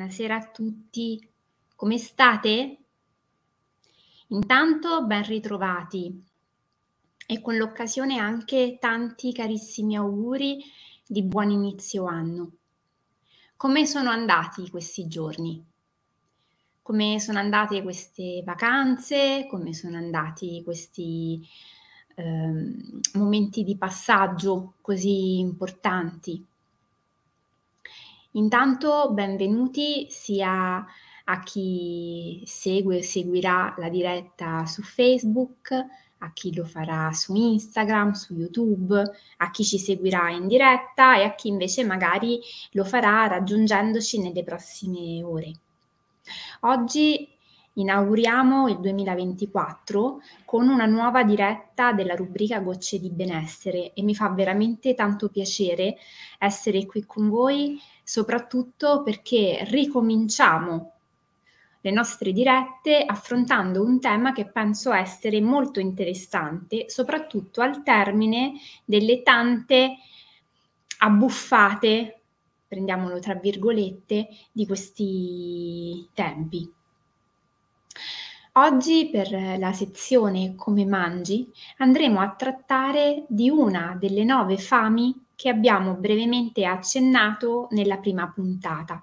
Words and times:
Buonasera 0.00 0.34
a 0.34 0.46
tutti, 0.50 1.30
come 1.76 1.98
state? 1.98 2.78
Intanto 4.28 5.04
ben 5.04 5.22
ritrovati 5.24 6.24
e 7.26 7.40
con 7.42 7.58
l'occasione 7.58 8.16
anche 8.16 8.78
tanti 8.80 9.30
carissimi 9.34 9.96
auguri 9.96 10.64
di 11.06 11.22
buon 11.22 11.50
inizio 11.50 12.06
anno. 12.06 12.52
Come 13.58 13.84
sono 13.84 14.08
andati 14.08 14.70
questi 14.70 15.06
giorni? 15.06 15.62
Come 16.80 17.20
sono 17.20 17.38
andate 17.38 17.82
queste 17.82 18.40
vacanze? 18.42 19.46
Come 19.50 19.74
sono 19.74 19.98
andati 19.98 20.62
questi 20.64 21.46
eh, 22.14 22.74
momenti 23.18 23.64
di 23.64 23.76
passaggio 23.76 24.76
così 24.80 25.40
importanti? 25.40 26.42
Intanto 28.34 29.10
benvenuti 29.12 30.06
sia 30.08 30.86
a 31.24 31.42
chi 31.42 32.40
segue 32.46 32.98
o 32.98 33.02
seguirà 33.02 33.74
la 33.76 33.88
diretta 33.88 34.66
su 34.66 34.82
Facebook, 34.82 35.72
a 36.18 36.32
chi 36.32 36.54
lo 36.54 36.64
farà 36.64 37.10
su 37.12 37.34
Instagram, 37.34 38.12
su 38.12 38.34
YouTube, 38.34 39.02
a 39.38 39.50
chi 39.50 39.64
ci 39.64 39.78
seguirà 39.78 40.30
in 40.30 40.46
diretta 40.46 41.16
e 41.18 41.24
a 41.24 41.34
chi 41.34 41.48
invece 41.48 41.84
magari 41.84 42.38
lo 42.72 42.84
farà 42.84 43.26
raggiungendoci 43.26 44.20
nelle 44.20 44.44
prossime 44.44 45.24
ore. 45.24 45.52
Oggi 46.60 47.28
inauguriamo 47.72 48.68
il 48.68 48.78
2024 48.78 50.20
con 50.44 50.68
una 50.68 50.86
nuova 50.86 51.24
diretta 51.24 51.92
della 51.92 52.14
rubrica 52.14 52.60
Gocce 52.60 53.00
di 53.00 53.10
benessere 53.10 53.92
e 53.92 54.02
mi 54.02 54.14
fa 54.14 54.28
veramente 54.28 54.94
tanto 54.94 55.28
piacere 55.30 55.96
essere 56.38 56.84
qui 56.86 57.04
con 57.06 57.28
voi 57.28 57.80
soprattutto 58.10 59.04
perché 59.04 59.64
ricominciamo 59.68 60.94
le 61.80 61.90
nostre 61.92 62.32
dirette 62.32 63.04
affrontando 63.06 63.84
un 63.84 64.00
tema 64.00 64.32
che 64.32 64.50
penso 64.50 64.92
essere 64.92 65.40
molto 65.40 65.78
interessante, 65.78 66.88
soprattutto 66.88 67.60
al 67.60 67.84
termine 67.84 68.54
delle 68.84 69.22
tante 69.22 69.94
abbuffate, 70.98 72.22
prendiamolo 72.66 73.20
tra 73.20 73.36
virgolette, 73.36 74.26
di 74.50 74.66
questi 74.66 76.08
tempi. 76.12 76.68
Oggi 78.54 79.08
per 79.08 79.56
la 79.56 79.72
sezione 79.72 80.56
Come 80.56 80.84
mangi 80.84 81.48
andremo 81.76 82.18
a 82.18 82.34
trattare 82.34 83.24
di 83.28 83.48
una 83.48 83.96
delle 83.96 84.24
nove 84.24 84.58
fami 84.58 85.28
che 85.40 85.48
abbiamo 85.48 85.94
brevemente 85.94 86.66
accennato 86.66 87.68
nella 87.70 87.96
prima 87.96 88.28
puntata, 88.28 89.02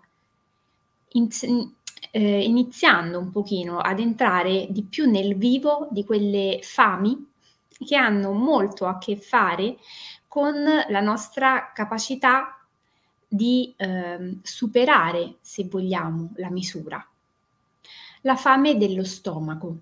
eh, 2.11 2.43
iniziando 2.43 3.17
un 3.17 3.31
pochino 3.31 3.80
ad 3.80 3.99
entrare 3.99 4.67
di 4.69 4.83
più 4.83 5.09
nel 5.09 5.35
vivo 5.35 5.88
di 5.89 6.05
quelle 6.05 6.59
fami 6.61 7.27
che 7.83 7.95
hanno 7.95 8.33
molto 8.33 8.85
a 8.85 8.99
che 8.99 9.17
fare 9.17 9.77
con 10.27 10.53
la 10.89 11.02
nostra 11.02 11.71
capacità 11.73 12.63
di 13.27 13.73
eh, 13.75 14.38
superare, 14.43 15.38
se 15.41 15.63
vogliamo, 15.63 16.33
la 16.35 16.52
misura. 16.52 17.03
La 18.21 18.35
fame 18.35 18.77
dello 18.77 19.03
stomaco. 19.03 19.75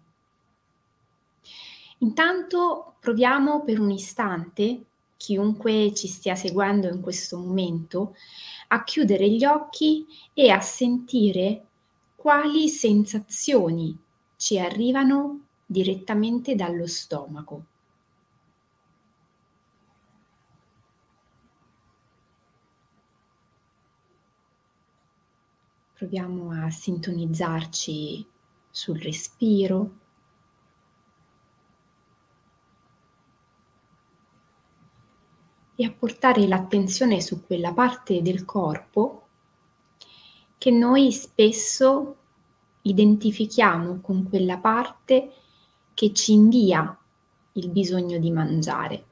Intanto 1.98 2.96
proviamo 3.02 3.62
per 3.66 3.82
un 3.82 3.92
istante 3.92 4.86
chiunque 5.18 5.94
ci 5.94 6.08
stia 6.08 6.36
seguendo 6.36 6.88
in 6.88 7.02
questo 7.02 7.38
momento, 7.38 8.16
a 8.70 8.84
chiudere 8.84 9.30
gli 9.30 9.46
occhi 9.46 10.06
e 10.34 10.50
a 10.50 10.62
sentire 10.62 11.66
quali 12.16 12.70
sensazioni 12.70 13.98
ci 14.36 14.60
arrivano 14.60 15.48
direttamente 15.66 16.56
dallo 16.56 16.88
stomaco. 16.88 17.66
Proviamo 25.94 26.52
a 26.52 26.70
sintonizzarci 26.70 28.28
sul 28.70 29.00
respiro 29.00 30.05
e 35.76 35.86
a 35.86 35.92
portare 35.92 36.48
l'attenzione 36.48 37.20
su 37.22 37.46
quella 37.46 37.74
parte 37.74 38.22
del 38.22 38.46
corpo 38.46 39.28
che 40.58 40.72
noi 40.72 41.12
spesso 41.12 42.16
identifichiamo 42.82 44.00
con 44.00 44.28
quella 44.30 44.58
parte 44.58 45.32
che 45.94 46.14
ci 46.14 46.34
invia 46.34 46.98
il 47.54 47.70
bisogno 47.70 48.18
di 48.20 48.32
mangiare. 48.32 49.06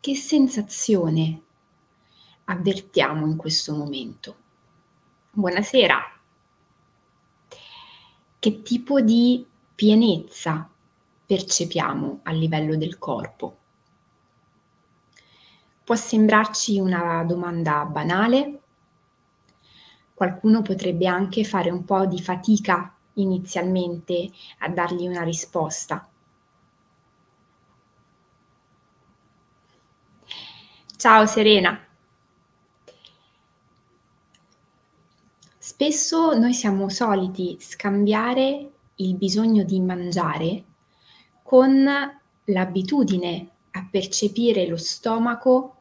Che 0.00 0.14
sensazione 0.14 1.42
avvertiamo 2.44 3.26
in 3.26 3.36
questo 3.36 3.74
momento? 3.74 4.36
Buonasera 5.32 6.15
che 8.46 8.62
tipo 8.62 9.00
di 9.00 9.44
pienezza 9.74 10.70
percepiamo 11.26 12.20
a 12.22 12.30
livello 12.30 12.76
del 12.76 12.96
corpo. 12.96 13.56
Può 15.82 15.96
sembrarci 15.96 16.78
una 16.78 17.24
domanda 17.24 17.84
banale, 17.86 18.60
qualcuno 20.14 20.62
potrebbe 20.62 21.08
anche 21.08 21.42
fare 21.42 21.70
un 21.70 21.84
po' 21.84 22.06
di 22.06 22.22
fatica 22.22 22.94
inizialmente 23.14 24.30
a 24.58 24.68
dargli 24.68 25.08
una 25.08 25.24
risposta. 25.24 26.08
Ciao 30.96 31.26
Serena. 31.26 31.85
Spesso 35.78 36.32
noi 36.32 36.54
siamo 36.54 36.88
soliti 36.88 37.58
scambiare 37.60 38.70
il 38.94 39.14
bisogno 39.14 39.62
di 39.62 39.78
mangiare 39.78 40.64
con 41.42 41.86
l'abitudine 42.44 43.50
a 43.72 43.86
percepire 43.90 44.66
lo 44.66 44.78
stomaco 44.78 45.76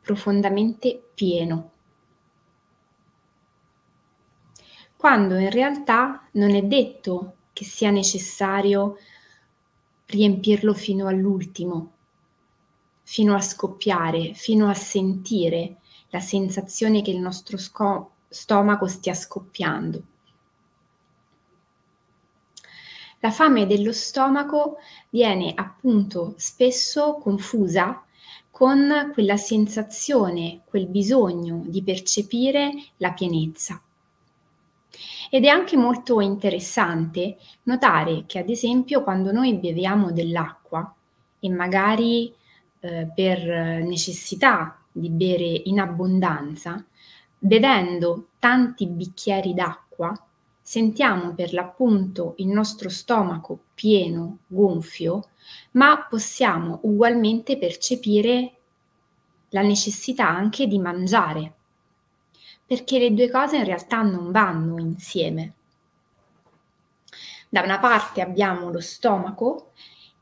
profondamente 0.00 1.10
pieno, 1.12 1.72
quando 4.96 5.36
in 5.36 5.50
realtà 5.50 6.26
non 6.32 6.54
è 6.54 6.62
detto 6.62 7.34
che 7.52 7.64
sia 7.66 7.90
necessario 7.90 8.96
riempirlo 10.06 10.72
fino 10.72 11.06
all'ultimo, 11.06 11.92
fino 13.02 13.34
a 13.34 13.42
scoppiare, 13.42 14.32
fino 14.32 14.70
a 14.70 14.74
sentire 14.74 15.80
la 16.08 16.20
sensazione 16.20 17.02
che 17.02 17.10
il 17.10 17.20
nostro 17.20 17.58
sco- 17.58 18.13
stomaco 18.34 18.86
stia 18.88 19.14
scoppiando. 19.14 20.02
La 23.20 23.30
fame 23.30 23.66
dello 23.66 23.92
stomaco 23.92 24.78
viene 25.08 25.52
appunto 25.54 26.34
spesso 26.36 27.14
confusa 27.22 28.04
con 28.50 29.10
quella 29.14 29.36
sensazione, 29.36 30.60
quel 30.64 30.88
bisogno 30.88 31.62
di 31.64 31.82
percepire 31.82 32.72
la 32.98 33.12
pienezza. 33.12 33.80
Ed 35.30 35.44
è 35.44 35.48
anche 35.48 35.76
molto 35.76 36.20
interessante 36.20 37.38
notare 37.62 38.24
che 38.26 38.40
ad 38.40 38.50
esempio 38.50 39.02
quando 39.02 39.32
noi 39.32 39.54
beviamo 39.54 40.12
dell'acqua 40.12 40.94
e 41.38 41.48
magari 41.48 42.32
eh, 42.80 43.10
per 43.14 43.38
necessità 43.82 44.78
di 44.92 45.08
bere 45.08 45.62
in 45.64 45.80
abbondanza, 45.80 46.84
Bevendo 47.46 48.28
tanti 48.38 48.86
bicchieri 48.86 49.52
d'acqua, 49.52 50.18
sentiamo 50.62 51.34
per 51.34 51.52
l'appunto 51.52 52.32
il 52.38 52.46
nostro 52.46 52.88
stomaco 52.88 53.64
pieno, 53.74 54.38
gonfio, 54.46 55.28
ma 55.72 56.06
possiamo 56.08 56.78
ugualmente 56.84 57.58
percepire 57.58 58.54
la 59.50 59.60
necessità 59.60 60.26
anche 60.26 60.66
di 60.66 60.78
mangiare, 60.78 61.52
perché 62.64 62.98
le 62.98 63.12
due 63.12 63.28
cose 63.28 63.58
in 63.58 63.64
realtà 63.64 64.00
non 64.00 64.30
vanno 64.30 64.78
insieme. 64.78 65.52
Da 67.50 67.60
una 67.60 67.78
parte 67.78 68.22
abbiamo 68.22 68.70
lo 68.70 68.80
stomaco 68.80 69.72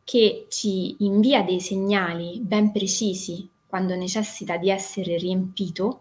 che 0.02 0.46
ci 0.48 0.96
invia 1.04 1.44
dei 1.44 1.60
segnali 1.60 2.40
ben 2.40 2.72
precisi 2.72 3.48
quando 3.68 3.94
necessita 3.94 4.56
di 4.56 4.70
essere 4.70 5.16
riempito 5.18 6.00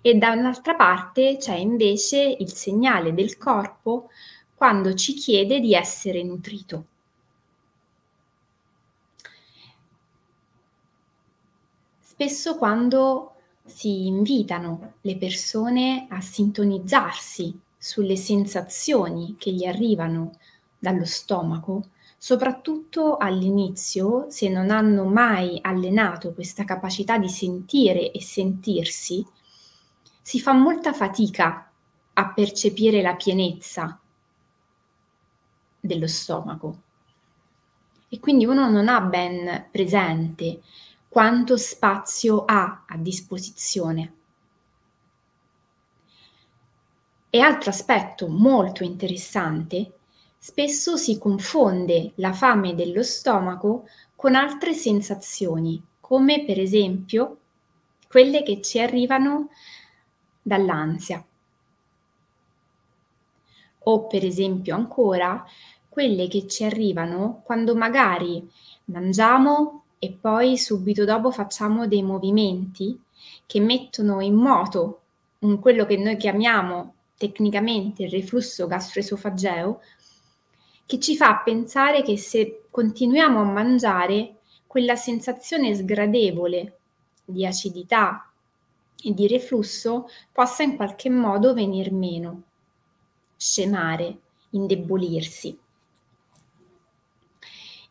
e 0.00 0.14
da 0.14 0.32
un'altra 0.32 0.74
parte 0.74 1.36
c'è 1.36 1.56
invece 1.56 2.36
il 2.38 2.52
segnale 2.52 3.12
del 3.12 3.36
corpo 3.36 4.10
quando 4.54 4.94
ci 4.94 5.14
chiede 5.14 5.60
di 5.60 5.74
essere 5.74 6.22
nutrito. 6.22 6.86
Spesso 12.00 12.56
quando 12.56 13.32
si 13.64 14.06
invitano 14.06 14.94
le 15.00 15.16
persone 15.16 16.06
a 16.08 16.20
sintonizzarsi 16.20 17.58
sulle 17.76 18.16
sensazioni 18.16 19.34
che 19.38 19.50
gli 19.52 19.64
arrivano 19.64 20.38
dallo 20.78 21.04
stomaco, 21.04 21.88
soprattutto 22.16 23.16
all'inizio, 23.16 24.30
se 24.30 24.48
non 24.48 24.70
hanno 24.70 25.04
mai 25.04 25.58
allenato 25.60 26.32
questa 26.32 26.64
capacità 26.64 27.18
di 27.18 27.28
sentire 27.28 28.12
e 28.12 28.22
sentirsi, 28.22 29.26
si 30.26 30.40
fa 30.40 30.54
molta 30.54 30.94
fatica 30.94 31.70
a 32.14 32.32
percepire 32.32 33.02
la 33.02 33.14
pienezza 33.14 34.00
dello 35.78 36.06
stomaco. 36.06 36.80
E 38.08 38.18
quindi 38.20 38.46
uno 38.46 38.70
non 38.70 38.88
ha 38.88 39.02
ben 39.02 39.66
presente 39.70 40.62
quanto 41.10 41.58
spazio 41.58 42.46
ha 42.46 42.84
a 42.88 42.96
disposizione. 42.96 44.14
E 47.28 47.40
altro 47.40 47.68
aspetto 47.68 48.26
molto 48.26 48.82
interessante, 48.82 49.92
spesso 50.38 50.96
si 50.96 51.18
confonde 51.18 52.12
la 52.14 52.32
fame 52.32 52.74
dello 52.74 53.02
stomaco 53.02 53.86
con 54.16 54.36
altre 54.36 54.72
sensazioni, 54.72 55.84
come 56.00 56.46
per 56.46 56.58
esempio 56.58 57.40
quelle 58.08 58.42
che 58.42 58.62
ci 58.62 58.80
arrivano 58.80 59.50
dall'ansia. 60.44 61.24
O 63.86 64.06
per 64.06 64.24
esempio 64.24 64.74
ancora 64.74 65.44
quelle 65.88 66.28
che 66.28 66.46
ci 66.46 66.64
arrivano 66.64 67.40
quando 67.44 67.74
magari 67.74 68.48
mangiamo 68.86 69.84
e 69.98 70.12
poi 70.12 70.58
subito 70.58 71.04
dopo 71.04 71.30
facciamo 71.30 71.86
dei 71.86 72.02
movimenti 72.02 73.00
che 73.46 73.60
mettono 73.60 74.20
in 74.20 74.34
moto 74.34 75.00
quello 75.60 75.84
che 75.86 75.96
noi 75.96 76.16
chiamiamo 76.16 76.94
tecnicamente 77.16 78.04
il 78.04 78.10
reflusso 78.10 78.66
gastroesofageo, 78.66 79.80
che 80.86 80.98
ci 80.98 81.16
fa 81.16 81.36
pensare 81.44 82.02
che 82.02 82.16
se 82.16 82.64
continuiamo 82.70 83.40
a 83.40 83.44
mangiare, 83.44 84.36
quella 84.66 84.96
sensazione 84.96 85.74
sgradevole 85.74 86.78
di 87.24 87.46
acidità 87.46 88.28
e 89.04 89.12
di 89.12 89.28
reflusso 89.28 90.08
possa 90.32 90.62
in 90.62 90.76
qualche 90.76 91.10
modo 91.10 91.52
venir 91.52 91.92
meno 91.92 92.42
scemare, 93.36 94.18
indebolirsi. 94.50 95.58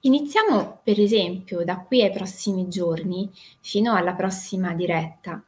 Iniziamo 0.01 0.79
per 0.83 0.99
esempio 0.99 1.63
da 1.63 1.79
qui 1.79 2.01
ai 2.01 2.11
prossimi 2.11 2.67
giorni, 2.67 3.31
fino 3.61 3.93
alla 3.93 4.13
prossima 4.13 4.73
diretta, 4.73 5.41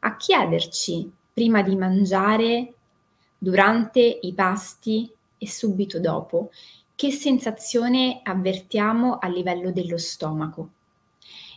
a 0.00 0.16
chiederci 0.16 1.12
prima 1.32 1.62
di 1.62 1.76
mangiare, 1.76 2.74
durante 3.38 4.00
i 4.00 4.32
pasti 4.34 5.10
e 5.38 5.48
subito 5.48 6.00
dopo, 6.00 6.50
che 6.94 7.10
sensazione 7.10 8.20
avvertiamo 8.22 9.18
a 9.18 9.28
livello 9.28 9.70
dello 9.72 9.96
stomaco 9.96 10.70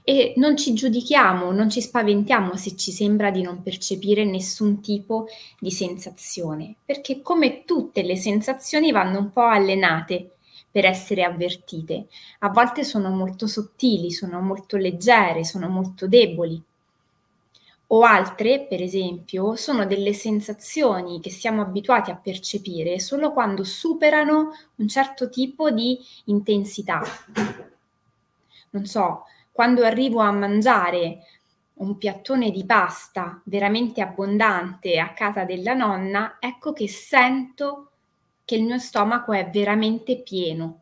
e 0.03 0.33
non 0.35 0.57
ci 0.57 0.73
giudichiamo, 0.73 1.51
non 1.51 1.69
ci 1.69 1.81
spaventiamo 1.81 2.57
se 2.57 2.75
ci 2.75 2.91
sembra 2.91 3.31
di 3.31 3.41
non 3.41 3.63
percepire 3.63 4.25
nessun 4.25 4.81
tipo 4.81 5.27
di 5.57 5.71
sensazione, 5.71 6.75
perché 6.83 7.21
come 7.21 7.63
tutte 7.63 8.03
le 8.03 8.17
sensazioni 8.17 8.91
vanno 8.91 9.19
un 9.19 9.31
po' 9.31 9.45
allenate 9.45 10.31
per 10.69 10.85
essere 10.85 11.23
avvertite. 11.23 12.07
A 12.39 12.49
volte 12.49 12.83
sono 12.83 13.11
molto 13.11 13.47
sottili, 13.47 14.11
sono 14.11 14.41
molto 14.41 14.75
leggere, 14.75 15.45
sono 15.45 15.69
molto 15.69 16.07
deboli. 16.07 16.61
O 17.87 18.01
altre, 18.01 18.65
per 18.67 18.81
esempio, 18.81 19.55
sono 19.55 19.85
delle 19.85 20.13
sensazioni 20.13 21.19
che 21.19 21.29
siamo 21.29 21.61
abituati 21.61 22.09
a 22.09 22.15
percepire 22.15 22.99
solo 22.99 23.31
quando 23.31 23.63
superano 23.63 24.49
un 24.77 24.87
certo 24.87 25.29
tipo 25.29 25.69
di 25.69 25.97
intensità. 26.25 27.03
Non 28.71 28.85
so, 28.85 29.25
quando 29.53 29.85
arrivo 29.85 30.19
a 30.19 30.31
mangiare 30.31 31.19
un 31.75 31.97
piattone 31.97 32.49
di 32.49 32.65
pasta 32.65 33.39
veramente 33.45 34.01
abbondante 34.01 34.97
a 34.99 35.13
casa 35.13 35.45
della 35.45 35.75
nonna, 35.75 36.37
ecco 36.39 36.73
che 36.73 36.87
sento 36.89 37.91
che 38.43 38.55
il 38.55 38.63
mio 38.63 38.79
stomaco 38.79 39.31
è 39.31 39.49
veramente 39.49 40.17
pieno. 40.21 40.79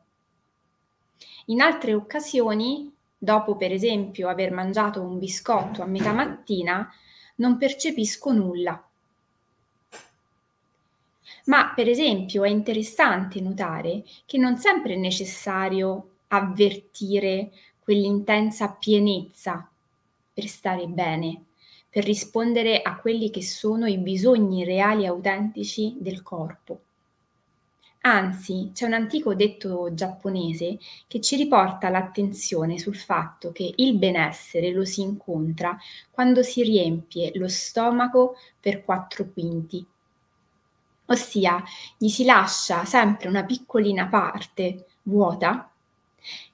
In 1.48 1.60
altre 1.60 1.94
occasioni, 1.94 2.90
dopo 3.18 3.58
per 3.58 3.74
esempio 3.74 4.30
aver 4.30 4.52
mangiato 4.52 5.02
un 5.02 5.20
biscotto 5.20 5.82
a 5.82 5.86
metà 5.86 6.14
mattina, 6.14 6.90
non 7.36 7.58
percepisco 7.58 8.32
nulla. 8.32 8.82
Ma 11.46 11.74
per 11.76 11.90
esempio 11.90 12.46
è 12.46 12.50
interessante 12.50 13.42
notare 13.42 14.04
che 14.26 14.38
non 14.38 14.58
sempre 14.58 14.94
è 14.94 14.98
necessario 14.98 16.08
avvertire 16.28 17.52
quell'intensa 17.84 18.70
pienezza 18.70 19.70
per 20.34 20.48
stare 20.48 20.88
bene, 20.88 21.46
per 21.90 22.04
rispondere 22.04 22.82
a 22.82 22.98
quelli 22.98 23.30
che 23.30 23.44
sono 23.44 23.86
i 23.86 23.98
bisogni 23.98 24.64
reali 24.64 25.04
e 25.04 25.08
autentici 25.08 25.98
del 26.00 26.22
corpo. 26.22 26.80
Anzi, 28.04 28.72
c'è 28.74 28.86
un 28.86 28.94
antico 28.94 29.36
detto 29.36 29.94
giapponese 29.94 30.80
che 31.08 31.22
ci 31.22 31.36
riporta 31.36 31.90
l'attenzione 31.90 32.80
sul 32.80 32.96
fatto 32.96 33.52
che 33.52 33.74
il 33.76 33.96
benessere 33.96 34.72
lo 34.72 34.86
si 34.86 35.02
incontra 35.02 35.78
quando 36.10 36.42
si 36.42 36.64
riempie 36.64 37.32
lo 37.36 37.48
stomaco 37.48 38.38
per 38.60 38.84
quattro 38.84 39.30
quinti. 39.32 39.86
Ossia, 41.06 41.64
gli 41.98 42.08
si 42.08 42.24
lascia 42.24 42.86
sempre 42.86 43.28
una 43.28 43.44
piccolina 43.44 44.08
parte 44.08 44.86
vuota 45.04 45.71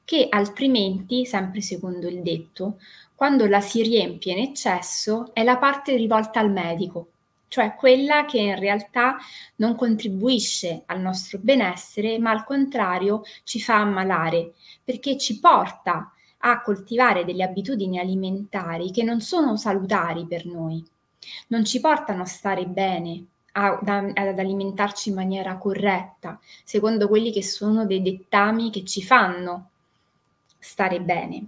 che 0.04 0.28
altrimenti, 0.30 1.25
sempre 1.25 1.62
secondo 1.62 2.08
il 2.08 2.22
detto, 2.22 2.80
quando 3.15 3.48
la 3.48 3.62
si 3.62 3.82
riempie 3.82 4.34
in 4.34 4.39
eccesso 4.39 5.34
è 5.34 5.44
la 5.44 5.58
parte 5.58 5.96
rivolta 5.96 6.39
al 6.39 6.51
medico, 6.51 7.08
cioè 7.48 7.75
quella 7.75 8.25
che 8.25 8.39
in 8.39 8.60
realtà 8.60 9.18
non 9.56 9.75
contribuisce 9.75 10.84
al 10.86 11.00
nostro 11.00 11.39
benessere, 11.41 12.20
ma 12.20 12.32
al 12.32 12.44
contrario 12.44 13.24
ci 13.44 13.62
fa 13.62 13.77
ammalare, 13.77 14.53
perché 14.84 15.18
ci 15.18 15.39
porta 15.39 16.12
a 16.39 16.62
coltivare 16.62 17.25
delle 17.25 17.44
abitudini 17.44 18.00
alimentari 18.00 18.91
che 18.91 19.03
non 19.03 19.22
sono 19.22 19.58
salutari 19.58 20.25
per 20.27 20.46
noi, 20.46 20.86
non 21.48 21.65
ci 21.65 21.80
portano 21.80 22.22
a 22.22 22.25
stare 22.25 22.65
bene, 22.65 23.25
a, 23.58 23.80
ad 23.80 24.40
alimentarci 24.40 25.10
in 25.10 25.16
maniera 25.16 25.58
corretta, 25.58 26.40
secondo 26.64 27.08
quelli 27.08 27.32
che 27.32 27.44
sono 27.44 27.86
dei 27.86 28.02
dettami 28.02 28.70
che 28.70 28.86
ci 28.86 29.02
fanno 29.02 29.70
stare 30.60 31.02
bene. 31.02 31.48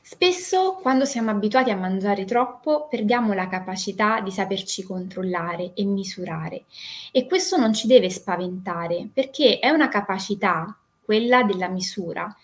Spesso 0.00 0.74
quando 0.82 1.04
siamo 1.04 1.30
abituati 1.30 1.70
a 1.70 1.76
mangiare 1.76 2.24
troppo 2.24 2.88
perdiamo 2.88 3.32
la 3.32 3.48
capacità 3.48 4.20
di 4.20 4.30
saperci 4.30 4.82
controllare 4.82 5.72
e 5.74 5.84
misurare 5.84 6.64
e 7.12 7.26
questo 7.26 7.56
non 7.56 7.72
ci 7.72 7.86
deve 7.86 8.10
spaventare 8.10 9.08
perché 9.12 9.60
è 9.60 9.70
una 9.70 9.88
capacità, 9.88 10.76
quella 11.04 11.42
della 11.44 11.68
misura, 11.68 12.36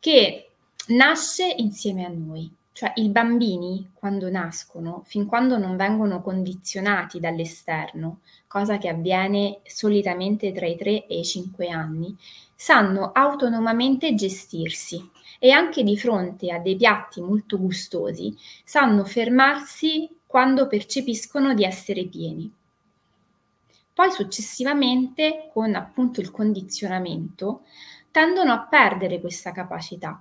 che 0.00 0.50
nasce 0.88 1.54
insieme 1.58 2.04
a 2.04 2.10
noi. 2.10 2.50
Cioè 2.76 2.92
i 2.96 3.08
bambini 3.08 3.92
quando 3.94 4.28
nascono, 4.28 5.02
fin 5.06 5.26
quando 5.26 5.58
non 5.58 5.76
vengono 5.76 6.20
condizionati 6.20 7.20
dall'esterno, 7.20 8.18
cosa 8.48 8.78
che 8.78 8.88
avviene 8.88 9.60
solitamente 9.64 10.50
tra 10.50 10.66
i 10.66 10.74
3 10.74 11.06
e 11.06 11.20
i 11.20 11.24
5 11.24 11.68
anni, 11.68 12.16
sanno 12.52 13.12
autonomamente 13.12 14.16
gestirsi 14.16 15.08
e 15.38 15.52
anche 15.52 15.84
di 15.84 15.96
fronte 15.96 16.50
a 16.50 16.58
dei 16.58 16.74
piatti 16.74 17.20
molto 17.20 17.60
gustosi 17.60 18.36
sanno 18.64 19.04
fermarsi 19.04 20.10
quando 20.26 20.66
percepiscono 20.66 21.54
di 21.54 21.62
essere 21.62 22.06
pieni. 22.06 22.52
Poi 23.94 24.10
successivamente, 24.10 25.48
con 25.52 25.76
appunto 25.76 26.20
il 26.20 26.32
condizionamento, 26.32 27.62
tendono 28.10 28.52
a 28.52 28.66
perdere 28.66 29.20
questa 29.20 29.52
capacità, 29.52 30.20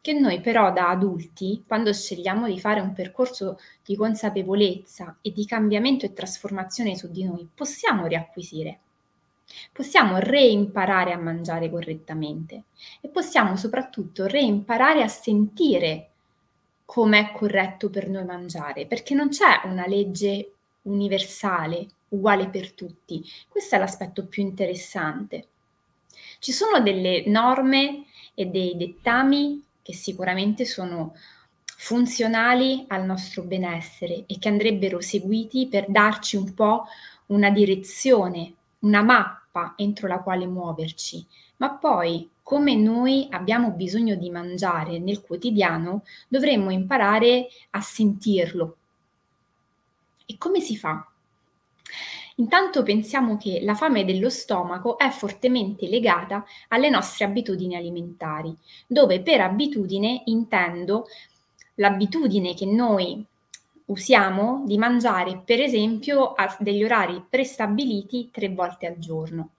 che 0.00 0.12
noi 0.12 0.40
però 0.40 0.72
da 0.72 0.88
adulti, 0.88 1.64
quando 1.66 1.92
scegliamo 1.92 2.46
di 2.46 2.58
fare 2.58 2.80
un 2.80 2.92
percorso 2.92 3.58
di 3.84 3.96
consapevolezza 3.96 5.18
e 5.20 5.32
di 5.32 5.44
cambiamento 5.44 6.06
e 6.06 6.12
trasformazione 6.12 6.96
su 6.96 7.10
di 7.10 7.24
noi, 7.24 7.48
possiamo 7.52 8.06
riacquisire 8.06 8.80
possiamo 9.72 10.18
reimparare 10.18 11.12
a 11.12 11.18
mangiare 11.18 11.70
correttamente 11.70 12.64
e 13.00 13.08
possiamo 13.08 13.56
soprattutto 13.56 14.26
reimparare 14.26 15.02
a 15.02 15.08
sentire 15.08 16.10
com'è 16.84 17.32
corretto 17.32 17.90
per 17.90 18.08
noi 18.08 18.24
mangiare, 18.24 18.86
perché 18.86 19.14
non 19.14 19.28
c'è 19.28 19.60
una 19.64 19.86
legge 19.86 20.52
universale, 20.82 21.86
uguale 22.08 22.48
per 22.48 22.72
tutti. 22.72 23.22
Questo 23.46 23.74
è 23.74 23.78
l'aspetto 23.78 24.26
più 24.26 24.42
interessante. 24.42 25.48
Ci 26.38 26.52
sono 26.52 26.80
delle 26.80 27.24
norme 27.26 28.06
e 28.34 28.46
dei 28.46 28.76
dettami 28.76 29.62
che 29.88 29.94
sicuramente 29.94 30.66
sono 30.66 31.14
funzionali 31.64 32.84
al 32.88 33.06
nostro 33.06 33.42
benessere 33.42 34.24
e 34.26 34.38
che 34.38 34.48
andrebbero 34.48 35.00
seguiti 35.00 35.66
per 35.66 35.86
darci 35.88 36.36
un 36.36 36.52
po' 36.52 36.84
una 37.28 37.48
direzione, 37.48 38.52
una 38.80 39.00
mappa 39.00 39.72
entro 39.78 40.06
la 40.06 40.18
quale 40.18 40.46
muoverci, 40.46 41.24
ma 41.56 41.70
poi 41.70 42.28
come 42.42 42.74
noi 42.74 43.28
abbiamo 43.30 43.70
bisogno 43.70 44.14
di 44.16 44.28
mangiare 44.28 44.98
nel 44.98 45.22
quotidiano, 45.22 46.02
dovremmo 46.28 46.68
imparare 46.68 47.48
a 47.70 47.80
sentirlo. 47.80 48.76
E 50.26 50.36
come 50.36 50.60
si 50.60 50.76
fa? 50.76 51.10
Intanto 52.38 52.84
pensiamo 52.84 53.36
che 53.36 53.60
la 53.62 53.74
fame 53.74 54.04
dello 54.04 54.30
stomaco 54.30 54.96
è 54.96 55.10
fortemente 55.10 55.88
legata 55.88 56.44
alle 56.68 56.88
nostre 56.88 57.24
abitudini 57.24 57.74
alimentari, 57.74 58.56
dove 58.86 59.20
per 59.22 59.40
abitudine 59.40 60.22
intendo 60.26 61.06
l'abitudine 61.74 62.54
che 62.54 62.64
noi 62.64 63.24
usiamo 63.86 64.62
di 64.66 64.78
mangiare, 64.78 65.42
per 65.44 65.60
esempio, 65.60 66.32
a 66.34 66.54
degli 66.60 66.84
orari 66.84 67.24
prestabiliti 67.28 68.30
tre 68.30 68.50
volte 68.50 68.86
al 68.86 68.98
giorno. 68.98 69.50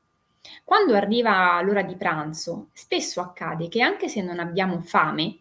Quando 0.64 0.96
arriva 0.96 1.62
l'ora 1.62 1.82
di 1.82 1.96
pranzo, 1.96 2.68
spesso 2.72 3.20
accade 3.20 3.68
che 3.68 3.82
anche 3.82 4.08
se 4.08 4.22
non 4.22 4.40
abbiamo 4.40 4.80
fame, 4.80 5.38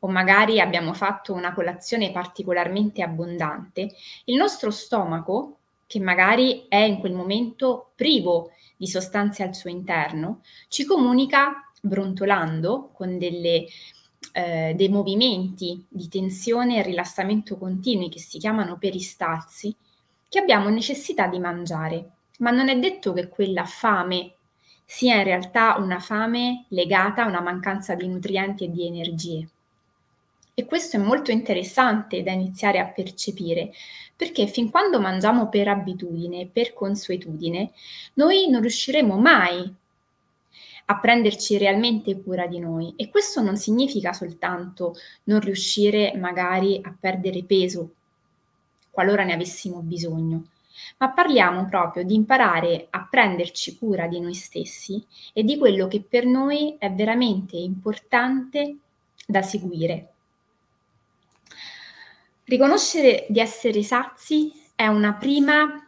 o 0.00 0.08
magari 0.08 0.60
abbiamo 0.60 0.92
fatto 0.92 1.32
una 1.32 1.54
colazione 1.54 2.12
particolarmente 2.12 3.02
abbondante, 3.02 3.92
il 4.24 4.36
nostro 4.36 4.70
stomaco 4.70 5.57
che 5.88 5.98
magari 5.98 6.66
è 6.68 6.76
in 6.76 6.98
quel 6.98 7.14
momento 7.14 7.92
privo 7.96 8.50
di 8.76 8.86
sostanze 8.86 9.42
al 9.42 9.54
suo 9.56 9.70
interno, 9.70 10.42
ci 10.68 10.84
comunica 10.84 11.72
brontolando 11.80 12.90
con 12.92 13.18
delle, 13.18 13.64
eh, 14.32 14.74
dei 14.76 14.88
movimenti 14.90 15.82
di 15.88 16.08
tensione 16.08 16.76
e 16.76 16.82
rilassamento 16.82 17.56
continui 17.56 18.10
che 18.10 18.20
si 18.20 18.38
chiamano 18.38 18.76
peristalsi, 18.78 19.74
che 20.28 20.38
abbiamo 20.38 20.68
necessità 20.68 21.26
di 21.26 21.38
mangiare. 21.38 22.10
Ma 22.40 22.50
non 22.50 22.68
è 22.68 22.78
detto 22.78 23.14
che 23.14 23.28
quella 23.28 23.64
fame 23.64 24.34
sia 24.84 25.16
in 25.16 25.24
realtà 25.24 25.76
una 25.78 26.00
fame 26.00 26.66
legata 26.68 27.24
a 27.24 27.26
una 27.26 27.40
mancanza 27.40 27.94
di 27.94 28.06
nutrienti 28.06 28.64
e 28.64 28.70
di 28.70 28.86
energie. 28.86 29.48
E 30.58 30.64
questo 30.64 30.96
è 30.96 30.98
molto 30.98 31.30
interessante 31.30 32.24
da 32.24 32.32
iniziare 32.32 32.80
a 32.80 32.88
percepire, 32.88 33.70
perché 34.16 34.48
fin 34.48 34.72
quando 34.72 34.98
mangiamo 34.98 35.48
per 35.48 35.68
abitudine, 35.68 36.48
per 36.52 36.72
consuetudine, 36.72 37.70
noi 38.14 38.50
non 38.50 38.60
riusciremo 38.62 39.16
mai 39.16 39.72
a 40.86 40.98
prenderci 40.98 41.58
realmente 41.58 42.20
cura 42.20 42.48
di 42.48 42.58
noi 42.58 42.92
e 42.96 43.08
questo 43.08 43.40
non 43.40 43.56
significa 43.56 44.12
soltanto 44.12 44.96
non 45.24 45.38
riuscire 45.38 46.16
magari 46.16 46.80
a 46.82 46.92
perdere 46.98 47.44
peso 47.44 47.92
qualora 48.90 49.22
ne 49.22 49.34
avessimo 49.34 49.78
bisogno, 49.78 50.48
ma 50.96 51.10
parliamo 51.10 51.66
proprio 51.66 52.02
di 52.02 52.16
imparare 52.16 52.88
a 52.90 53.06
prenderci 53.08 53.78
cura 53.78 54.08
di 54.08 54.18
noi 54.18 54.34
stessi 54.34 55.00
e 55.32 55.44
di 55.44 55.56
quello 55.56 55.86
che 55.86 56.02
per 56.02 56.26
noi 56.26 56.74
è 56.80 56.90
veramente 56.90 57.56
importante 57.56 58.78
da 59.24 59.42
seguire. 59.42 60.14
Riconoscere 62.48 63.26
di 63.28 63.40
essere 63.40 63.82
sazi 63.82 64.50
è 64.74 64.86
una 64.86 65.12
prima 65.12 65.86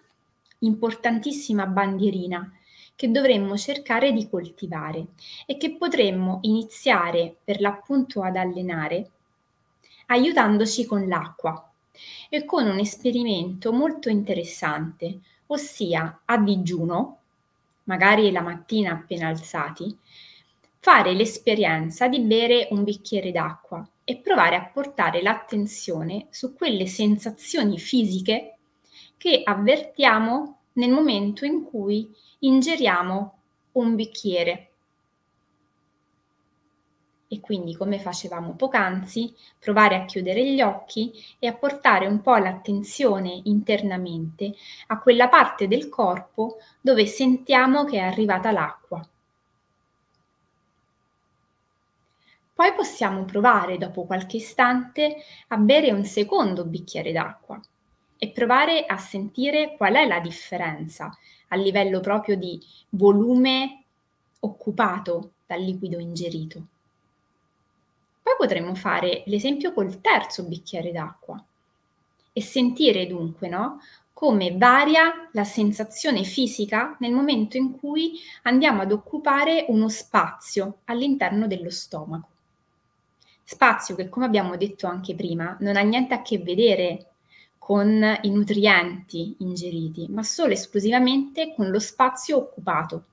importantissima 0.59 1.65
bandierina 1.65 2.53
che 2.95 3.11
dovremmo 3.11 3.57
cercare 3.57 4.13
di 4.13 4.29
coltivare 4.29 5.07
e 5.47 5.57
che 5.57 5.79
potremmo 5.79 6.41
iniziare 6.43 7.35
per 7.43 7.63
l'appunto 7.63 8.23
ad 8.23 8.37
allenare 8.37 9.11
aiutandoci 10.09 10.85
con 10.85 11.09
l'acqua 11.09 11.67
e 12.29 12.45
con 12.45 12.67
un 12.67 12.79
esperimento 12.79 13.73
molto 13.73 14.11
interessante, 14.11 15.19
ossia 15.47 16.21
a 16.27 16.37
digiuno, 16.37 17.21
magari 17.85 18.31
la 18.31 18.43
mattina 18.43 18.93
appena 18.93 19.29
alzati, 19.29 19.97
fare 20.79 21.15
l'esperienza 21.15 22.07
di 22.07 22.21
bere 22.21 22.69
un 22.73 22.85
bicchiere 22.85 23.33
d'acqua 23.33 23.89
e 24.11 24.17
provare 24.17 24.57
a 24.57 24.65
portare 24.65 25.23
l'attenzione 25.23 26.27
su 26.31 26.53
quelle 26.53 26.89
sensazioni 26.89 27.79
fisiche 27.79 28.57
che 29.17 29.43
avvertiamo 29.45 30.63
nel 30.73 30.91
momento 30.91 31.45
in 31.45 31.63
cui 31.63 32.13
ingeriamo 32.41 33.39
un 33.73 33.95
bicchiere. 33.95 34.71
E 37.29 37.39
quindi, 37.39 37.77
come 37.77 38.01
facevamo 38.01 38.57
poc'anzi, 38.57 39.33
provare 39.61 39.95
a 39.95 40.05
chiudere 40.07 40.45
gli 40.45 40.61
occhi 40.61 41.13
e 41.39 41.47
a 41.47 41.55
portare 41.55 42.09
un 42.09 42.21
po' 42.21 42.35
l'attenzione 42.35 43.43
internamente 43.45 44.55
a 44.89 44.99
quella 44.99 45.29
parte 45.29 45.69
del 45.69 45.89
corpo 45.89 46.57
dove 46.81 47.07
sentiamo 47.07 47.85
che 47.85 47.99
è 47.99 48.01
arrivata 48.01 48.51
l'acqua. 48.51 49.09
Poi 52.61 52.75
possiamo 52.75 53.25
provare 53.25 53.79
dopo 53.79 54.05
qualche 54.05 54.37
istante 54.37 55.17
a 55.49 55.57
bere 55.57 55.93
un 55.93 56.05
secondo 56.05 56.67
bicchiere 56.67 57.11
d'acqua 57.11 57.59
e 58.19 58.29
provare 58.33 58.85
a 58.85 58.99
sentire 58.99 59.77
qual 59.79 59.95
è 59.95 60.07
la 60.07 60.21
differenza 60.21 61.11
a 61.49 61.57
livello 61.57 62.01
proprio 62.01 62.37
di 62.37 62.61
volume 62.91 63.85
occupato 64.41 65.31
dal 65.47 65.63
liquido 65.63 65.99
ingerito. 65.99 66.67
Poi 68.23 68.35
potremmo 68.37 68.75
fare 68.75 69.23
l'esempio 69.25 69.73
col 69.73 70.03
terzo 70.03 70.45
bicchiere 70.45 70.93
d'acqua 70.93 71.43
e 72.31 72.43
sentire 72.43 73.07
dunque 73.07 73.49
no, 73.49 73.81
come 74.13 74.55
varia 74.59 75.31
la 75.33 75.45
sensazione 75.45 76.25
fisica 76.25 76.95
nel 77.01 77.13
momento 77.13 77.57
in 77.57 77.79
cui 77.79 78.21
andiamo 78.43 78.83
ad 78.83 78.93
occupare 78.93 79.65
uno 79.69 79.89
spazio 79.89 80.81
all'interno 80.85 81.47
dello 81.47 81.71
stomaco. 81.71 82.29
Spazio 83.53 83.97
che, 83.97 84.09
come 84.09 84.27
abbiamo 84.27 84.57
detto 84.57 84.87
anche 84.87 85.17
prima, 85.17 85.57
non 85.59 85.75
ha 85.75 85.81
niente 85.81 86.15
a 86.15 86.23
che 86.23 86.39
vedere 86.39 87.07
con 87.59 88.01
i 88.23 88.31
nutrienti 88.31 89.35
ingeriti, 89.41 90.07
ma 90.09 90.23
solo 90.23 90.53
esclusivamente 90.53 91.53
con 91.57 91.69
lo 91.69 91.81
spazio 91.81 92.37
occupato. 92.37 93.05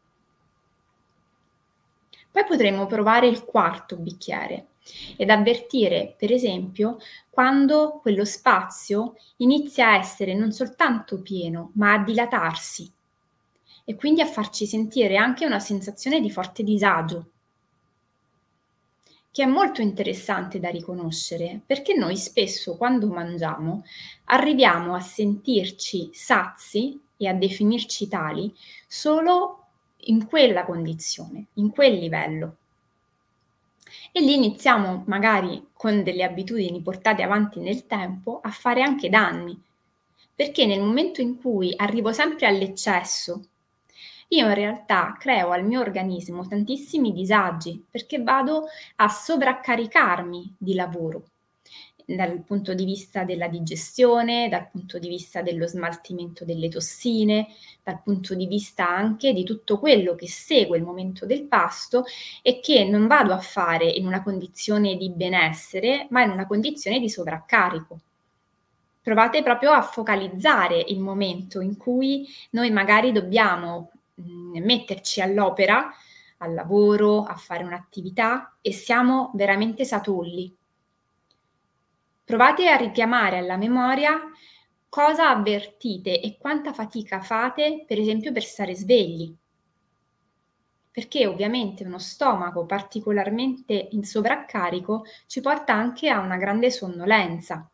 Poi 2.29 2.45
potremo 2.45 2.85
provare 2.85 3.25
il 3.25 3.45
quarto 3.45 3.95
bicchiere 3.95 4.67
ed 5.15 5.31
avvertire, 5.31 6.13
per 6.15 6.31
esempio, 6.31 6.99
quando 7.31 7.97
quello 7.99 8.23
spazio 8.23 9.15
inizia 9.37 9.89
a 9.89 9.97
essere 9.97 10.35
non 10.35 10.51
soltanto 10.51 11.19
pieno, 11.19 11.71
ma 11.73 11.93
a 11.93 12.03
dilatarsi 12.03 12.93
e 13.83 13.95
quindi 13.95 14.21
a 14.21 14.27
farci 14.27 14.67
sentire 14.67 15.17
anche 15.17 15.47
una 15.47 15.59
sensazione 15.59 16.21
di 16.21 16.29
forte 16.29 16.61
disagio 16.61 17.31
che 19.37 19.43
è 19.43 19.45
molto 19.45 19.81
interessante 19.83 20.59
da 20.59 20.69
riconoscere 20.69 21.61
perché 21.63 21.93
noi 21.93 22.17
spesso 22.17 22.75
quando 22.75 23.05
mangiamo 23.05 23.83
arriviamo 24.25 24.95
a 24.95 24.99
sentirci 24.99 26.09
sazi 26.11 26.99
e 27.15 27.27
a 27.27 27.35
definirci 27.35 28.07
tali 28.07 28.51
solo 28.87 29.65
in 30.05 30.25
quella 30.25 30.65
condizione, 30.65 31.49
in 31.53 31.69
quel 31.69 31.99
livello. 31.99 32.55
E 34.11 34.21
lì 34.21 34.33
iniziamo 34.33 35.03
magari 35.05 35.67
con 35.71 36.01
delle 36.01 36.23
abitudini 36.23 36.81
portate 36.81 37.21
avanti 37.21 37.59
nel 37.59 37.85
tempo 37.85 38.39
a 38.41 38.49
fare 38.49 38.81
anche 38.81 39.07
danni, 39.07 39.55
perché 40.33 40.65
nel 40.65 40.81
momento 40.81 41.21
in 41.21 41.39
cui 41.39 41.75
arrivo 41.75 42.11
sempre 42.11 42.47
all'eccesso 42.47 43.49
io 44.29 44.47
in 44.47 44.53
realtà 44.53 45.15
creo 45.17 45.51
al 45.51 45.65
mio 45.65 45.79
organismo 45.79 46.47
tantissimi 46.47 47.13
disagi 47.13 47.83
perché 47.89 48.21
vado 48.21 48.65
a 48.97 49.07
sovraccaricarmi 49.07 50.55
di 50.57 50.73
lavoro 50.73 51.23
dal 52.15 52.41
punto 52.43 52.73
di 52.73 52.85
vista 52.85 53.25
della 53.25 53.49
digestione, 53.49 54.47
dal 54.47 54.69
punto 54.69 54.97
di 54.97 55.09
vista 55.09 55.41
dello 55.41 55.67
smaltimento 55.67 56.45
delle 56.45 56.69
tossine, 56.69 57.47
dal 57.83 58.01
punto 58.01 58.33
di 58.33 58.47
vista 58.47 58.87
anche 58.87 59.33
di 59.33 59.43
tutto 59.43 59.77
quello 59.77 60.15
che 60.15 60.27
segue 60.27 60.77
il 60.77 60.83
momento 60.83 61.25
del 61.25 61.43
pasto 61.43 62.05
e 62.41 62.61
che 62.61 62.85
non 62.85 63.07
vado 63.07 63.33
a 63.33 63.39
fare 63.39 63.89
in 63.89 64.07
una 64.07 64.23
condizione 64.23 64.95
di 64.95 65.09
benessere, 65.09 66.07
ma 66.09 66.23
in 66.23 66.29
una 66.29 66.47
condizione 66.47 66.99
di 66.99 67.09
sovraccarico. 67.09 67.99
Provate 69.01 69.43
proprio 69.43 69.71
a 69.71 69.81
focalizzare 69.81 70.79
il 70.87 70.99
momento 70.99 71.59
in 71.59 71.75
cui 71.75 72.25
noi 72.51 72.71
magari 72.71 73.11
dobbiamo 73.11 73.91
metterci 74.23 75.21
all'opera, 75.21 75.89
al 76.39 76.53
lavoro, 76.53 77.23
a 77.23 77.35
fare 77.35 77.63
un'attività 77.63 78.57
e 78.61 78.71
siamo 78.71 79.31
veramente 79.33 79.85
satulli. 79.85 80.55
Provate 82.23 82.69
a 82.69 82.75
richiamare 82.75 83.37
alla 83.37 83.57
memoria 83.57 84.19
cosa 84.89 85.29
avvertite 85.29 86.19
e 86.21 86.37
quanta 86.37 86.73
fatica 86.73 87.21
fate, 87.21 87.85
per 87.87 87.99
esempio, 87.99 88.31
per 88.31 88.43
stare 88.43 88.75
svegli. 88.75 89.35
perché 90.97 91.27
ovviamente 91.27 91.83
uno 91.85 91.99
stomaco 91.99 92.65
particolarmente 92.65 93.89
in 93.91 94.03
sovraccarico 94.03 95.05
ci 95.27 95.41
porta 95.41 95.71
anche 95.73 96.09
a 96.09 96.19
una 96.19 96.37
grande 96.37 96.71
sonnolenza, 96.71 97.69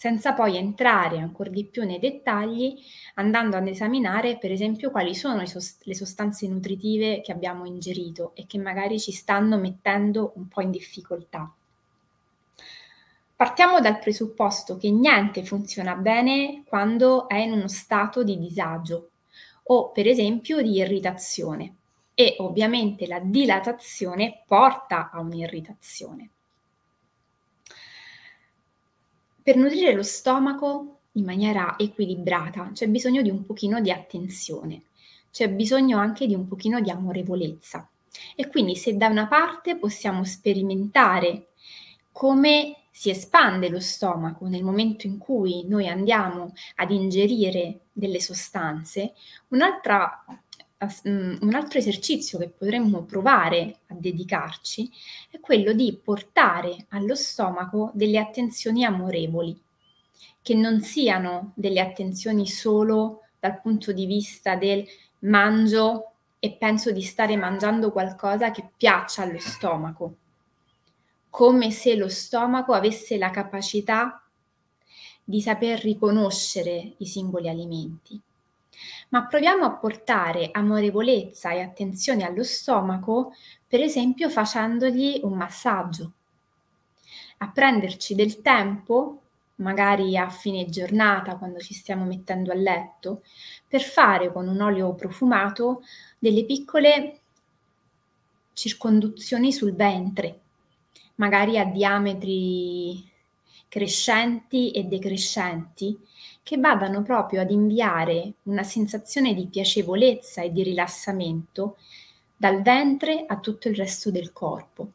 senza 0.00 0.32
poi 0.32 0.56
entrare 0.56 1.18
ancora 1.18 1.50
di 1.50 1.66
più 1.66 1.84
nei 1.84 1.98
dettagli, 1.98 2.74
andando 3.16 3.58
ad 3.58 3.68
esaminare 3.68 4.38
per 4.38 4.50
esempio 4.50 4.90
quali 4.90 5.14
sono 5.14 5.42
le 5.42 5.94
sostanze 5.94 6.48
nutritive 6.48 7.20
che 7.20 7.32
abbiamo 7.32 7.66
ingerito 7.66 8.32
e 8.34 8.46
che 8.46 8.56
magari 8.56 8.98
ci 8.98 9.12
stanno 9.12 9.58
mettendo 9.58 10.32
un 10.36 10.48
po' 10.48 10.62
in 10.62 10.70
difficoltà. 10.70 11.52
Partiamo 13.36 13.80
dal 13.80 13.98
presupposto 13.98 14.78
che 14.78 14.90
niente 14.90 15.44
funziona 15.44 15.94
bene 15.96 16.62
quando 16.64 17.28
è 17.28 17.36
in 17.36 17.52
uno 17.52 17.68
stato 17.68 18.24
di 18.24 18.38
disagio 18.38 19.10
o 19.64 19.90
per 19.90 20.06
esempio 20.06 20.62
di 20.62 20.76
irritazione 20.76 21.74
e 22.14 22.36
ovviamente 22.38 23.06
la 23.06 23.18
dilatazione 23.18 24.44
porta 24.46 25.10
a 25.12 25.20
un'irritazione. 25.20 26.30
Per 29.50 29.58
nutrire 29.58 29.94
lo 29.94 30.04
stomaco 30.04 30.98
in 31.14 31.24
maniera 31.24 31.74
equilibrata 31.76 32.70
c'è 32.72 32.86
bisogno 32.86 33.20
di 33.20 33.30
un 33.30 33.44
pochino 33.44 33.80
di 33.80 33.90
attenzione, 33.90 34.82
c'è 35.32 35.50
bisogno 35.50 35.98
anche 35.98 36.28
di 36.28 36.36
un 36.36 36.46
pochino 36.46 36.78
di 36.78 36.88
amorevolezza. 36.88 37.90
E 38.36 38.46
quindi 38.46 38.76
se 38.76 38.96
da 38.96 39.08
una 39.08 39.26
parte 39.26 39.76
possiamo 39.76 40.22
sperimentare 40.22 41.48
come 42.12 42.76
si 42.92 43.10
espande 43.10 43.68
lo 43.68 43.80
stomaco 43.80 44.46
nel 44.46 44.62
momento 44.62 45.08
in 45.08 45.18
cui 45.18 45.66
noi 45.66 45.88
andiamo 45.88 46.52
ad 46.76 46.92
ingerire 46.92 47.86
delle 47.90 48.20
sostanze, 48.20 49.14
un'altra 49.48 50.26
un 51.04 51.52
altro 51.52 51.78
esercizio 51.78 52.38
che 52.38 52.48
potremmo 52.48 53.02
provare 53.02 53.80
a 53.88 53.94
dedicarci 53.94 54.90
è 55.30 55.38
quello 55.38 55.72
di 55.74 55.98
portare 56.02 56.86
allo 56.90 57.14
stomaco 57.14 57.90
delle 57.92 58.18
attenzioni 58.18 58.84
amorevoli, 58.84 59.60
che 60.40 60.54
non 60.54 60.80
siano 60.80 61.52
delle 61.54 61.80
attenzioni 61.80 62.46
solo 62.46 63.24
dal 63.38 63.60
punto 63.60 63.92
di 63.92 64.06
vista 64.06 64.56
del 64.56 64.86
mangio 65.20 66.12
e 66.38 66.52
penso 66.52 66.92
di 66.92 67.02
stare 67.02 67.36
mangiando 67.36 67.92
qualcosa 67.92 68.50
che 68.50 68.70
piaccia 68.74 69.22
allo 69.22 69.38
stomaco, 69.38 70.14
come 71.28 71.70
se 71.70 71.94
lo 71.94 72.08
stomaco 72.08 72.72
avesse 72.72 73.18
la 73.18 73.28
capacità 73.28 74.22
di 75.22 75.42
saper 75.42 75.80
riconoscere 75.80 76.94
i 76.96 77.06
singoli 77.06 77.50
alimenti 77.50 78.20
ma 79.10 79.26
proviamo 79.26 79.64
a 79.64 79.72
portare 79.72 80.50
amorevolezza 80.52 81.50
e 81.50 81.60
attenzione 81.60 82.24
allo 82.24 82.44
stomaco, 82.44 83.34
per 83.66 83.80
esempio 83.80 84.28
facendogli 84.28 85.20
un 85.22 85.34
massaggio, 85.34 86.12
a 87.38 87.50
prenderci 87.50 88.14
del 88.14 88.42
tempo, 88.42 89.22
magari 89.56 90.16
a 90.16 90.28
fine 90.28 90.66
giornata 90.66 91.36
quando 91.36 91.58
ci 91.58 91.74
stiamo 91.74 92.04
mettendo 92.04 92.50
a 92.52 92.54
letto, 92.54 93.22
per 93.66 93.82
fare 93.82 94.32
con 94.32 94.48
un 94.48 94.60
olio 94.60 94.94
profumato 94.94 95.82
delle 96.18 96.44
piccole 96.44 97.20
circonduzioni 98.52 99.52
sul 99.52 99.74
ventre, 99.74 100.40
magari 101.16 101.58
a 101.58 101.64
diametri 101.64 103.08
crescenti 103.68 104.70
e 104.72 104.84
decrescenti, 104.84 105.98
che 106.42 106.56
vadano 106.58 107.02
proprio 107.02 107.40
ad 107.40 107.50
inviare 107.50 108.34
una 108.44 108.62
sensazione 108.62 109.34
di 109.34 109.46
piacevolezza 109.46 110.42
e 110.42 110.52
di 110.52 110.62
rilassamento 110.62 111.76
dal 112.36 112.62
ventre 112.62 113.24
a 113.26 113.38
tutto 113.38 113.68
il 113.68 113.76
resto 113.76 114.10
del 114.10 114.32
corpo. 114.32 114.92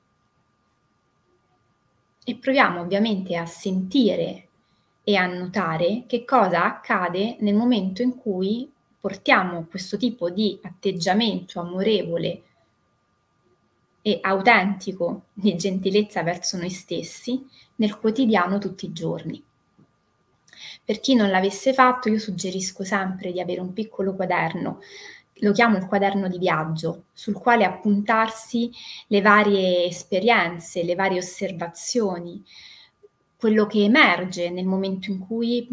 E 2.23 2.35
proviamo 2.35 2.81
ovviamente 2.81 3.35
a 3.35 3.45
sentire 3.45 4.47
e 5.03 5.15
a 5.15 5.27
notare 5.27 6.05
che 6.07 6.25
cosa 6.25 6.65
accade 6.65 7.37
nel 7.41 7.53
momento 7.53 8.01
in 8.01 8.17
cui 8.17 8.69
portiamo 8.99 9.67
questo 9.69 9.97
tipo 9.97 10.31
di 10.31 10.57
atteggiamento 10.63 11.59
amorevole 11.59 12.41
e 14.01 14.17
autentico 14.21 15.25
di 15.33 15.55
gentilezza 15.55 16.23
verso 16.23 16.57
noi 16.57 16.71
stessi 16.71 17.47
nel 17.75 17.99
quotidiano 17.99 18.57
tutti 18.57 18.85
i 18.85 18.91
giorni. 18.91 19.43
Per 20.83 20.99
chi 20.99 21.15
non 21.15 21.29
l'avesse 21.29 21.73
fatto, 21.73 22.09
io 22.09 22.19
suggerisco 22.19 22.83
sempre 22.83 23.31
di 23.31 23.39
avere 23.39 23.61
un 23.61 23.73
piccolo 23.73 24.15
quaderno, 24.15 24.79
lo 25.39 25.51
chiamo 25.51 25.77
il 25.77 25.85
quaderno 25.85 26.27
di 26.27 26.37
viaggio, 26.37 27.05
sul 27.13 27.33
quale 27.33 27.65
appuntarsi 27.65 28.71
le 29.07 29.21
varie 29.21 29.85
esperienze, 29.85 30.83
le 30.83 30.95
varie 30.95 31.19
osservazioni, 31.19 32.43
quello 33.35 33.67
che 33.67 33.83
emerge 33.83 34.49
nel 34.49 34.65
momento 34.65 35.11
in 35.11 35.19
cui 35.19 35.67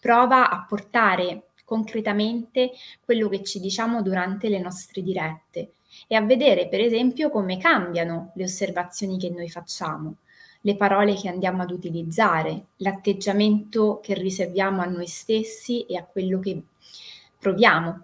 prova 0.00 0.48
a 0.48 0.64
portare 0.66 1.48
concretamente 1.64 2.70
quello 3.04 3.28
che 3.28 3.42
ci 3.42 3.60
diciamo 3.60 4.00
durante 4.02 4.48
le 4.48 4.58
nostre 4.58 5.02
dirette 5.02 5.72
e 6.06 6.14
a 6.14 6.22
vedere 6.22 6.68
per 6.68 6.80
esempio 6.80 7.28
come 7.28 7.58
cambiano 7.58 8.32
le 8.34 8.44
osservazioni 8.44 9.18
che 9.18 9.28
noi 9.28 9.50
facciamo 9.50 10.16
le 10.62 10.76
parole 10.76 11.14
che 11.14 11.28
andiamo 11.28 11.62
ad 11.62 11.70
utilizzare, 11.70 12.66
l'atteggiamento 12.76 14.00
che 14.02 14.14
riserviamo 14.14 14.82
a 14.82 14.86
noi 14.86 15.06
stessi 15.06 15.84
e 15.86 15.96
a 15.96 16.04
quello 16.04 16.40
che 16.40 16.60
proviamo. 17.38 18.02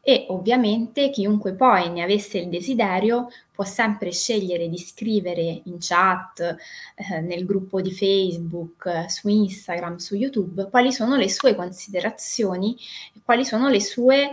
E 0.00 0.26
ovviamente 0.28 1.10
chiunque 1.10 1.54
poi 1.54 1.90
ne 1.90 2.02
avesse 2.02 2.38
il 2.38 2.48
desiderio 2.48 3.28
può 3.56 3.64
sempre 3.64 4.12
scegliere 4.12 4.68
di 4.68 4.78
scrivere 4.78 5.62
in 5.64 5.78
chat, 5.80 6.40
eh, 6.94 7.20
nel 7.22 7.44
gruppo 7.44 7.80
di 7.80 7.90
Facebook, 7.90 9.10
su 9.10 9.28
Instagram, 9.28 9.96
su 9.96 10.14
YouTube, 10.14 10.68
quali 10.70 10.92
sono 10.92 11.16
le 11.16 11.28
sue 11.28 11.56
considerazioni 11.56 12.76
e 13.14 13.20
quali 13.24 13.44
sono 13.44 13.68
le 13.68 13.80
sue 13.80 14.30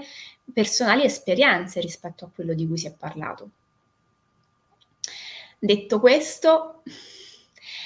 personali 0.54 1.06
esperienze 1.06 1.80
rispetto 1.80 2.26
a 2.26 2.30
quello 2.34 2.54
di 2.54 2.68
cui 2.68 2.78
si 2.78 2.88
è 2.88 2.94
parlato. 2.94 3.50
Detto 5.64 6.02
questo, 6.02 6.84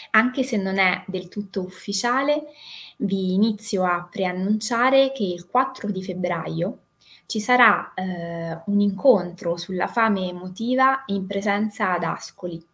anche 0.10 0.42
se 0.42 0.58
non 0.58 0.80
è 0.80 1.04
del 1.06 1.28
tutto 1.28 1.62
ufficiale, 1.62 2.46
vi 2.98 3.36
inizio 3.36 3.84
a 3.84 4.08
preannunciare 4.10 5.12
che 5.12 5.24
il 5.24 5.46
4 5.46 5.92
di 5.92 6.02
febbraio 6.02 6.80
ci 7.28 7.40
sarà 7.40 7.94
eh, 7.94 8.64
un 8.66 8.80
incontro 8.80 9.58
sulla 9.58 9.86
fame 9.86 10.28
emotiva 10.28 11.04
in 11.06 11.28
presenza 11.28 11.94
ad 11.94 12.04
Ascoli. 12.04 12.66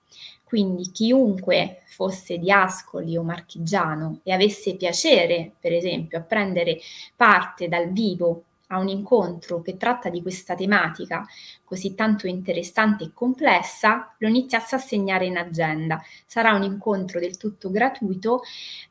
Quindi 0.46 0.89
chiunque 0.92 1.82
fosse 1.88 2.38
di 2.38 2.50
Ascoli 2.50 3.18
o 3.18 3.24
Marchigiano 3.24 4.22
e 4.24 4.32
avesse 4.32 4.78
piacere, 4.78 5.52
per 5.60 5.74
esempio, 5.74 6.20
a 6.20 6.22
prendere 6.22 6.80
parte 7.18 7.68
dal 7.68 7.92
vivo 7.92 8.46
a 8.74 8.80
un 8.80 8.88
incontro 8.88 9.62
che 9.62 9.78
tratta 9.78 10.10
di 10.10 10.22
questa 10.22 10.56
tematica 10.56 11.26
così 11.64 11.96
tanto 11.96 12.28
interessante 12.28 13.06
e 13.06 13.12
complessa, 13.14 14.14
lo 14.18 14.28
iniziasse 14.28 14.76
a 14.76 14.80
segnare 14.80 15.26
in 15.26 15.38
agenda. 15.38 16.02
Sarà 16.26 16.54
un 16.54 16.64
incontro 16.64 17.20
del 17.20 17.38
tutto 17.38 17.72
gratuito, 17.72 18.42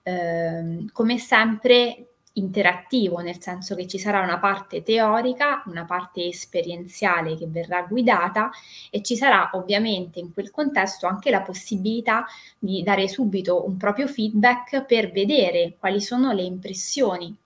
eh, 0.03 0.87
come 0.93 1.19
sempre 1.19 2.07
interattivo, 2.35 3.19
nel 3.19 3.41
senso 3.41 3.75
che 3.75 3.87
ci 3.87 3.99
sarà 3.99 4.21
una 4.21 4.39
parte 4.39 4.83
teorica, 4.83 5.63
una 5.67 5.85
parte 5.85 6.27
esperienziale 6.27 7.37
che 7.37 7.47
verrà 7.47 7.83
guidata 7.83 8.51
e 8.91 9.03
ci 9.03 9.17
sarà 9.17 9.51
ovviamente 9.53 10.19
in 10.19 10.33
quel 10.33 10.51
contesto 10.51 11.07
anche 11.07 11.31
la 11.31 11.43
possibilità 11.43 12.25
di 12.59 12.83
dare 12.83 13.09
subito 13.09 13.67
un 13.67 13.77
proprio 13.77 14.07
feedback 14.07 14.85
per 14.85 15.11
vedere 15.13 15.77
quali 15.79 16.01
sono 16.01 16.33
le 16.33 16.43
impressioni 16.43 17.37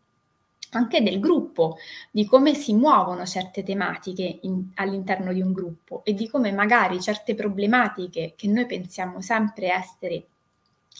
anche 0.76 1.02
del 1.02 1.20
gruppo, 1.20 1.76
di 2.10 2.26
come 2.26 2.54
si 2.54 2.74
muovono 2.74 3.24
certe 3.26 3.62
tematiche 3.62 4.38
in, 4.42 4.70
all'interno 4.74 5.32
di 5.32 5.40
un 5.40 5.52
gruppo 5.52 6.02
e 6.04 6.14
di 6.14 6.28
come 6.28 6.52
magari 6.52 7.00
certe 7.00 7.34
problematiche 7.34 8.34
che 8.36 8.48
noi 8.48 8.66
pensiamo 8.66 9.20
sempre 9.20 9.72
essere 9.72 10.26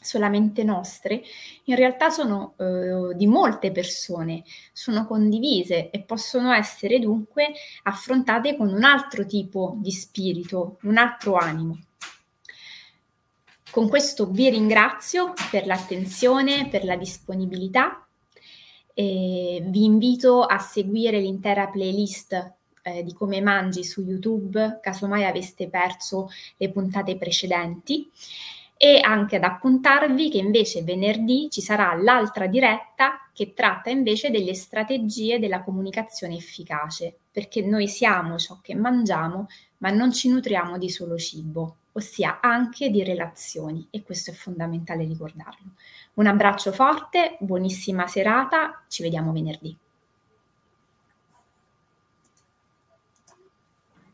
solamente 0.06 0.62
nostre, 0.62 1.22
in 1.64 1.74
realtà 1.74 2.10
sono 2.10 2.54
eh, 2.58 3.14
di 3.14 3.26
molte 3.26 3.72
persone, 3.72 4.44
sono 4.72 5.06
condivise 5.06 5.90
e 5.90 6.00
possono 6.02 6.52
essere 6.52 6.98
dunque 6.98 7.52
affrontate 7.82 8.56
con 8.56 8.68
un 8.68 8.84
altro 8.84 9.26
tipo 9.26 9.74
di 9.78 9.90
spirito, 9.90 10.78
un 10.82 10.96
altro 10.96 11.36
animo. 11.36 11.78
Con 13.70 13.88
questo 13.88 14.30
vi 14.30 14.48
ringrazio 14.48 15.34
per 15.50 15.66
l'attenzione, 15.66 16.68
per 16.68 16.84
la 16.84 16.96
disponibilità 16.96 18.05
e 18.98 19.62
vi 19.62 19.84
invito 19.84 20.42
a 20.42 20.58
seguire 20.58 21.20
l'intera 21.20 21.66
playlist 21.68 22.54
eh, 22.80 23.02
di 23.02 23.12
come 23.12 23.42
mangi 23.42 23.84
su 23.84 24.00
YouTube, 24.00 24.78
casomai 24.80 25.26
aveste 25.26 25.68
perso 25.68 26.30
le 26.56 26.70
puntate 26.70 27.18
precedenti. 27.18 28.10
e 28.78 29.00
anche 29.02 29.36
ad 29.36 29.44
appuntarvi 29.44 30.28
che 30.30 30.36
invece 30.38 30.82
venerdì 30.82 31.48
ci 31.50 31.62
sarà 31.62 31.94
l'altra 31.94 32.46
diretta 32.46 33.28
che 33.32 33.54
tratta 33.54 33.88
invece 33.90 34.30
delle 34.30 34.54
strategie 34.54 35.38
della 35.38 35.62
comunicazione 35.62 36.36
efficace, 36.36 37.16
perché 37.30 37.62
noi 37.62 37.88
siamo 37.88 38.38
ciò 38.38 38.58
che 38.62 38.74
mangiamo, 38.74 39.46
ma 39.78 39.90
non 39.90 40.12
ci 40.12 40.28
nutriamo 40.28 40.76
di 40.78 40.90
solo 40.90 41.16
cibo, 41.16 41.76
ossia 41.96 42.40
anche 42.40 42.90
di 42.90 43.02
relazioni 43.02 43.86
e 43.90 44.02
questo 44.02 44.30
è 44.30 44.34
fondamentale 44.34 45.04
ricordarlo. 45.04 45.72
Un 46.14 46.26
abbraccio 46.26 46.72
forte, 46.72 47.36
buonissima 47.40 48.06
serata, 48.06 48.84
ci 48.88 49.02
vediamo 49.02 49.32
venerdì. 49.32 49.76